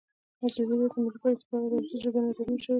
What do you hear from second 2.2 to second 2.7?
نظرونه شریک کړي.